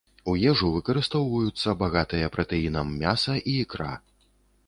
[0.31, 3.93] У ежу выкарыстоўваюцца багатыя пратэінам мяса і ікра.